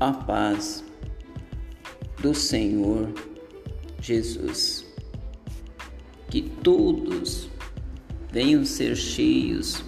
a 0.00 0.12
paz 0.12 0.84
do 2.20 2.34
Senhor 2.34 3.12
Jesus. 4.00 4.86
Que 6.30 6.42
todos 6.42 7.48
venham 8.30 8.64
ser 8.64 8.96
cheios 8.96 9.82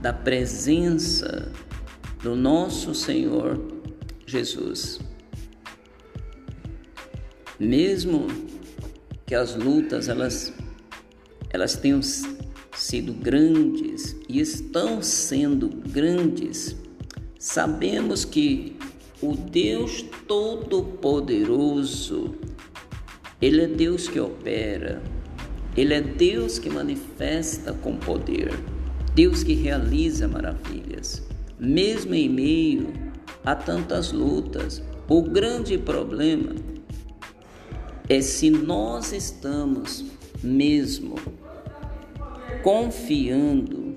da 0.00 0.12
presença 0.12 1.52
do 2.22 2.34
nosso 2.34 2.94
Senhor 2.94 3.60
Jesus. 4.26 5.00
Mesmo 7.58 8.26
que 9.24 9.34
as 9.34 9.54
lutas 9.54 10.08
elas 10.08 10.52
elas 11.50 11.76
tenham 11.76 12.00
sido 12.74 13.12
grandes 13.12 14.16
e 14.28 14.40
estão 14.40 15.02
sendo 15.02 15.68
grandes, 15.68 16.74
sabemos 17.38 18.24
que 18.24 18.76
o 19.22 19.34
Deus 19.36 20.04
Todo-Poderoso, 20.26 22.34
Ele 23.40 23.62
é 23.62 23.68
Deus 23.68 24.08
que 24.08 24.18
opera, 24.18 25.00
Ele 25.76 25.94
é 25.94 26.00
Deus 26.00 26.58
que 26.58 26.68
manifesta 26.68 27.72
com 27.72 27.96
poder, 27.96 28.50
Deus 29.14 29.44
que 29.44 29.54
realiza 29.54 30.26
maravilhas, 30.26 31.22
mesmo 31.56 32.12
em 32.14 32.28
meio 32.28 32.92
a 33.44 33.54
tantas 33.54 34.10
lutas. 34.10 34.82
O 35.08 35.22
grande 35.22 35.78
problema 35.78 36.56
é 38.08 38.20
se 38.20 38.50
nós 38.50 39.12
estamos 39.12 40.04
mesmo 40.42 41.14
confiando 42.62 43.94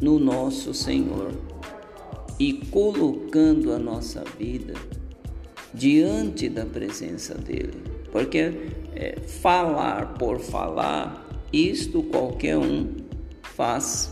no 0.00 0.18
nosso 0.18 0.74
Senhor 0.74 1.51
e 2.42 2.54
colocando 2.72 3.72
a 3.72 3.78
nossa 3.78 4.24
vida 4.36 4.74
diante 5.72 6.48
da 6.48 6.66
presença 6.66 7.36
dele. 7.36 7.80
Porque 8.10 8.52
é, 8.96 9.16
falar 9.20 10.14
por 10.14 10.40
falar, 10.40 11.24
isto 11.52 12.02
qualquer 12.02 12.58
um 12.58 12.88
faz. 13.42 14.10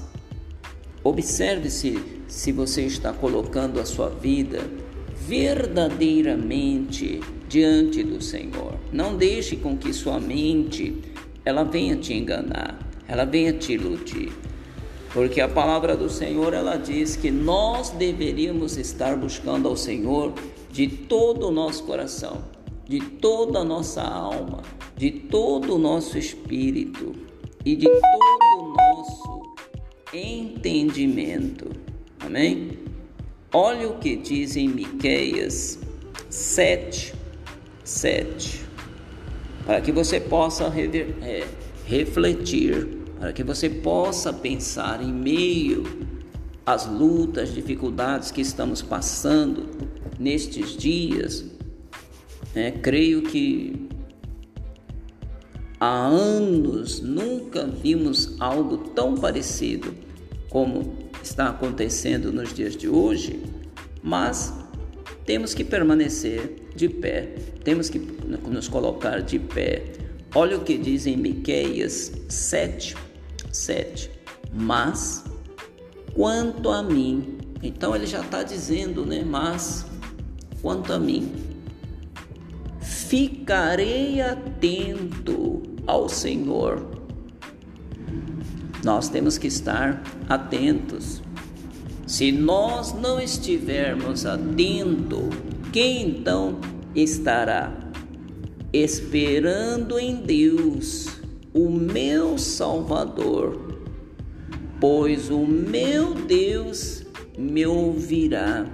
Observe 1.03 1.69
se, 1.70 1.98
se 2.28 2.53
você 2.53 2.83
está 2.83 3.12
colocando 3.12 3.81
a 3.81 3.84
sua 3.84 4.11
vida 4.11 4.61
verdadeiramente 5.27 7.19
diante 7.48 8.05
do 8.05 8.23
Senhor. 8.23 8.78
Não 8.92 9.17
deixe 9.17 9.56
com 9.56 9.77
que 9.77 9.92
sua 9.92 10.20
mente 10.20 11.03
ela 11.45 11.64
venha 11.64 11.97
te 11.97 12.14
enganar 12.14 12.78
ela 13.11 13.25
venha 13.25 13.53
te 13.53 13.73
iludir. 13.73 14.31
Porque 15.12 15.41
a 15.41 15.48
palavra 15.48 15.97
do 15.97 16.08
Senhor 16.08 16.55
ela 16.55 16.77
diz 16.77 17.16
que 17.16 17.30
nós 17.30 17.91
deveríamos 17.91 18.77
estar 18.77 19.17
buscando 19.17 19.69
ao 19.69 19.77
Senhor 19.77 20.33
de 20.70 20.86
todo 20.86 21.48
o 21.48 21.50
nosso 21.50 21.83
coração, 21.84 22.44
de 22.89 23.00
toda 23.00 23.61
a 23.61 23.64
nossa 23.64 24.02
alma, 24.02 24.62
de 24.97 25.11
todo 25.11 25.75
o 25.75 25.78
nosso 25.78 26.17
espírito 26.17 27.12
e 27.64 27.75
de 27.75 27.86
todo 27.86 28.62
o 28.62 28.75
nosso 28.77 29.55
entendimento. 30.14 31.70
Amém? 32.20 32.78
Olha 33.52 33.89
o 33.89 33.98
que 33.98 34.14
diz 34.14 34.56
em 34.56 34.69
Miqueias 34.69 35.80
7, 36.28 37.14
7, 37.83 38.64
para 39.67 39.80
que 39.80 39.91
você 39.91 40.20
possa 40.20 40.69
rever, 40.69 41.17
é, 41.20 41.45
refletir 41.84 42.99
para 43.20 43.34
que 43.34 43.44
você 43.44 43.68
possa 43.68 44.32
pensar 44.32 45.02
em 45.02 45.12
meio 45.12 45.84
às 46.64 46.86
lutas, 46.86 47.52
dificuldades 47.52 48.30
que 48.30 48.40
estamos 48.40 48.80
passando 48.80 49.68
nestes 50.18 50.74
dias. 50.74 51.45
É, 52.55 52.70
creio 52.70 53.22
que 53.22 53.89
há 55.78 56.06
anos 56.06 57.00
nunca 57.00 57.67
vimos 57.67 58.36
algo 58.40 58.78
tão 58.78 59.14
parecido 59.14 59.95
como 60.48 60.95
está 61.22 61.50
acontecendo 61.50 62.33
nos 62.33 62.55
dias 62.55 62.74
de 62.74 62.89
hoje, 62.89 63.39
mas 64.02 64.55
temos 65.27 65.52
que 65.52 65.62
permanecer 65.62 66.56
de 66.74 66.89
pé, 66.89 67.34
temos 67.62 67.90
que 67.90 67.98
nos 68.48 68.66
colocar 68.66 69.20
de 69.20 69.39
pé. 69.39 69.92
Olha 70.34 70.56
o 70.56 70.61
que 70.64 70.78
diz 70.78 71.06
em 71.06 71.16
Miqueias 71.16 72.12
7, 72.28 72.95
7. 73.52 74.11
Mas 74.52 75.24
quanto 76.14 76.70
a 76.70 76.83
mim, 76.83 77.38
então 77.62 77.94
ele 77.94 78.06
já 78.06 78.20
está 78.20 78.42
dizendo, 78.42 79.05
né? 79.05 79.24
Mas 79.24 79.86
quanto 80.61 80.92
a 80.92 80.98
mim, 80.98 81.33
ficarei 82.80 84.20
atento 84.20 85.62
ao 85.86 86.08
Senhor. 86.08 87.00
Nós 88.84 89.08
temos 89.08 89.36
que 89.36 89.46
estar 89.46 90.02
atentos. 90.28 91.22
Se 92.06 92.33
nós 92.33 92.92
não 92.92 93.20
estivermos 93.20 94.27
atentos, 94.27 95.28
quem 95.72 96.08
então 96.08 96.58
estará? 96.94 97.72
Esperando 98.72 99.98
em 99.98 100.16
Deus 100.16 101.20
o 101.52 101.68
meu 101.68 102.38
Salvador, 102.38 103.78
pois 104.80 105.30
o 105.30 105.40
meu 105.40 106.14
Deus 106.14 107.05
me 107.36 107.66
ouvirá. 107.66 108.66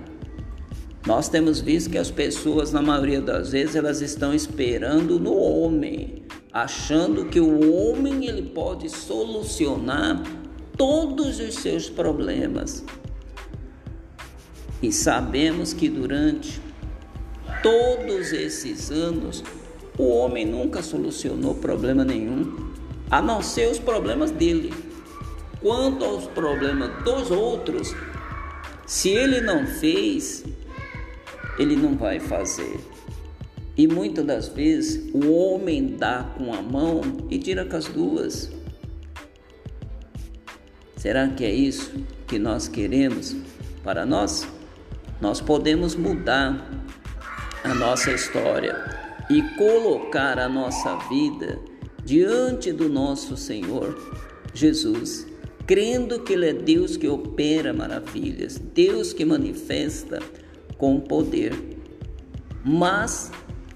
Nós 1.07 1.29
temos 1.29 1.61
visto 1.61 1.91
que 1.91 1.99
as 1.99 2.11
pessoas, 2.11 2.73
na 2.73 2.83
maioria 2.83 3.21
das 3.21 3.53
vezes, 3.53 3.77
elas 3.77 4.01
estão 4.01 4.35
esperando 4.35 5.21
no 5.21 5.35
homem, 5.35 6.25
achando 6.53 7.27
que 7.27 7.41
o 7.41 7.73
homem 7.73 8.27
ele 8.27 8.43
pode 8.51 8.89
solucionar 8.91 10.23
todos 10.77 11.39
os 11.39 11.55
seus 11.55 11.89
problemas. 11.89 12.85
E 14.83 14.93
sabemos 14.93 15.73
que 15.73 15.89
durante 15.89 16.61
todos 17.63 18.33
esses 18.33 18.91
anos 18.91 19.43
o 19.99 20.09
homem 20.09 20.45
nunca 20.45 20.83
solucionou 20.83 21.55
problema 21.55 22.05
nenhum 22.05 22.71
a 23.11 23.23
não 23.23 23.41
ser 23.41 23.71
os 23.71 23.79
problemas 23.79 24.31
dele. 24.31 24.73
Quanto 25.61 26.05
aos 26.05 26.27
problemas 26.27 27.03
dos 27.03 27.31
outros, 27.31 27.95
se 28.87 29.09
ele 29.09 29.41
não 29.41 29.67
fez, 29.67 30.45
ele 31.59 31.77
não 31.77 31.97
vai 31.97 32.21
fazer. 32.21 32.79
E 33.77 33.87
muitas 33.87 34.25
das 34.25 34.49
vezes 34.49 35.11
o 35.15 35.31
homem 35.33 35.97
dá 35.99 36.25
com 36.37 36.53
a 36.53 36.61
mão 36.61 37.01
e 37.31 37.39
tira 37.39 37.65
com 37.65 37.77
as 37.77 37.87
duas. 37.87 38.51
Será 40.97 41.29
que 41.29 41.45
é 41.45 41.53
isso 41.53 41.93
que 42.27 42.39
nós 42.39 42.69
queremos 42.69 43.35
para 43.83 44.05
nós? 44.05 44.47
Nós 45.21 45.41
podemos 45.41 45.95
mudar 45.95 46.71
a 47.65 47.75
nossa 47.75 48.13
história 48.13 49.06
e 49.29 49.43
colocar 49.57 50.39
a 50.39 50.49
nossa 50.49 50.97
vida 51.09 51.59
diante 52.05 52.73
do 52.73 52.89
nosso 52.89 53.37
Senhor 53.37 53.97
Jesus, 54.55 55.27
crendo 55.67 56.21
que 56.21 56.33
Ele 56.33 56.49
é 56.49 56.53
Deus 56.53 56.97
que 56.97 57.09
opera 57.09 57.73
maravilhas, 57.73 58.59
Deus 58.59 59.13
que 59.13 59.25
manifesta 59.25 60.21
com 60.79 61.01
poder. 61.01 61.53
Mas, 62.65 63.31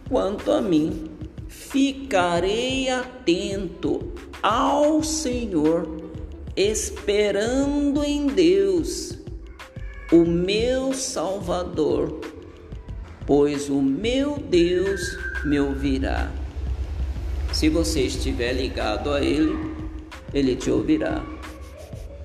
quanto 0.09 0.53
a 0.53 0.63
mim, 0.63 1.11
ficarei 1.49 2.89
atento 2.89 4.13
ao 4.43 5.03
Senhor, 5.03 6.13
esperando 6.57 8.05
em 8.05 8.27
Deus, 8.29 9.19
o 10.13 10.25
meu 10.25 10.93
Salvador, 10.93 12.21
pois 13.27 13.69
o 13.69 13.81
meu 13.81 14.37
Deus 14.39 15.01
me 15.45 15.59
ouvirá. 15.59 16.31
Se 17.53 17.69
você 17.69 18.03
estiver 18.03 18.53
ligado 18.53 19.11
a 19.11 19.21
Ele, 19.21 19.59
Ele 20.33 20.55
te 20.57 20.71
ouvirá. 20.71 21.25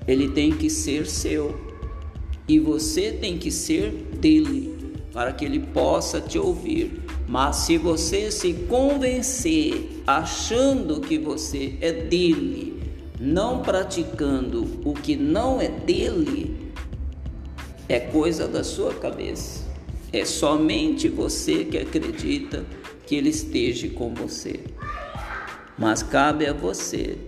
Ele 0.06 0.28
tem 0.28 0.52
que 0.52 0.70
ser 0.70 1.06
seu 1.06 1.58
e 2.48 2.60
você 2.60 3.10
tem 3.10 3.38
que 3.38 3.50
ser 3.50 3.90
dele 4.20 4.94
para 5.12 5.32
que 5.32 5.44
Ele 5.44 5.60
possa 5.60 6.20
te 6.20 6.38
ouvir. 6.38 7.02
Mas 7.26 7.56
se 7.56 7.76
você 7.76 8.30
se 8.30 8.52
convencer 8.68 10.02
achando 10.06 11.00
que 11.00 11.18
você 11.18 11.74
é 11.80 11.90
dele, 11.90 12.80
não 13.18 13.62
praticando 13.62 14.80
o 14.84 14.92
que 14.94 15.16
não 15.16 15.60
é 15.60 15.68
dele, 15.68 16.54
é 17.88 17.98
coisa 17.98 18.46
da 18.46 18.62
sua 18.62 18.94
cabeça. 18.94 19.64
É 20.12 20.24
somente 20.24 21.08
você 21.08 21.64
que 21.64 21.78
acredita 21.78 22.64
que 23.06 23.14
ele 23.14 23.30
esteja 23.30 23.88
com 23.90 24.12
você 24.12 24.64
mas 25.78 26.02
cabe 26.02 26.46
a 26.46 26.52
você 26.52 27.18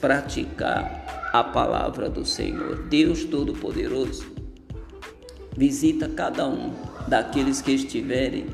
praticar 0.00 1.30
a 1.32 1.42
palavra 1.42 2.08
do 2.08 2.24
Senhor. 2.24 2.86
Deus 2.88 3.24
Todo-Poderoso 3.24 4.26
visita 5.56 6.08
cada 6.08 6.46
um 6.48 6.72
daqueles 7.08 7.60
que 7.60 7.72
estiverem 7.72 8.46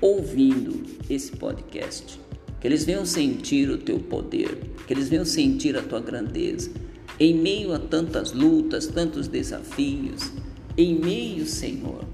ouvindo 0.00 0.82
esse 1.08 1.32
podcast. 1.32 2.20
Que 2.60 2.68
eles 2.68 2.84
venham 2.84 3.04
sentir 3.04 3.70
o 3.70 3.78
teu 3.78 3.98
poder, 3.98 4.58
que 4.86 4.92
eles 4.92 5.08
venham 5.08 5.24
sentir 5.24 5.76
a 5.76 5.82
tua 5.82 6.00
grandeza. 6.00 6.70
Em 7.18 7.34
meio 7.34 7.72
a 7.72 7.78
tantas 7.78 8.32
lutas, 8.32 8.86
tantos 8.86 9.28
desafios, 9.28 10.32
em 10.76 10.98
meio, 10.98 11.46
Senhor, 11.46 12.04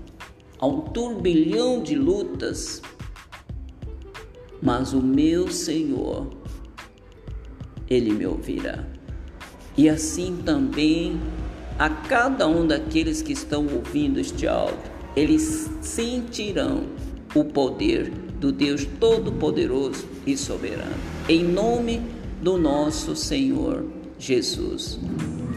a 0.61 0.67
um 0.67 0.83
turbilhão 0.83 1.83
de 1.83 1.95
lutas, 1.97 2.83
mas 4.63 4.93
o 4.93 5.01
meu 5.01 5.51
Senhor, 5.51 6.29
Ele 7.89 8.13
me 8.13 8.27
ouvirá. 8.27 8.85
E 9.77 9.89
assim 9.89 10.37
também 10.45 11.19
a 11.79 11.89
cada 11.89 12.47
um 12.47 12.67
daqueles 12.67 13.23
que 13.23 13.33
estão 13.33 13.67
ouvindo 13.67 14.21
este 14.21 14.47
áudio, 14.47 14.77
eles 15.17 15.71
sentirão 15.81 16.85
o 17.35 17.43
poder 17.43 18.11
do 18.39 18.53
Deus 18.53 18.85
Todo-Poderoso 18.99 20.07
e 20.27 20.37
Soberano. 20.37 20.95
Em 21.27 21.43
nome 21.43 22.03
do 22.43 22.59
nosso 22.59 23.17
Senhor 23.17 23.87
Jesus. 24.19 24.99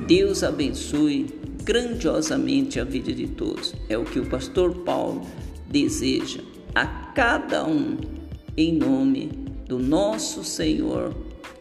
Deus 0.07 0.43
abençoe 0.43 1.42
grandiosamente 1.63 2.79
a 2.79 2.83
vida 2.83 3.11
de 3.13 3.27
todos. 3.27 3.73
É 3.89 3.97
o 3.97 4.03
que 4.03 4.19
o 4.19 4.25
pastor 4.25 4.75
Paulo 4.79 5.25
deseja 5.69 6.41
a 6.75 6.85
cada 6.85 7.65
um, 7.65 7.97
em 8.55 8.73
nome 8.73 9.27
do 9.67 9.79
nosso 9.79 10.43
Senhor 10.43 11.15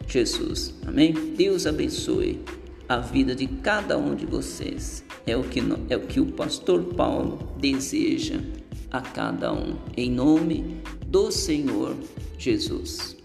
Jesus. 0.07 0.73
Amém? 0.85 1.13
Deus 1.13 1.65
abençoe 1.65 2.39
a 2.87 2.97
vida 2.97 3.33
de 3.33 3.47
cada 3.47 3.97
um 3.97 4.13
de 4.15 4.25
vocês. 4.25 5.03
É 5.25 5.35
o 5.37 5.43
que, 5.43 5.59
é 5.89 5.97
o, 5.97 6.01
que 6.01 6.19
o 6.19 6.25
pastor 6.27 6.83
Paulo 6.95 7.39
deseja 7.59 8.39
a 8.91 9.01
cada 9.01 9.51
um, 9.53 9.77
em 9.95 10.11
nome 10.11 10.81
do 11.07 11.31
Senhor 11.31 11.95
Jesus. 12.37 13.22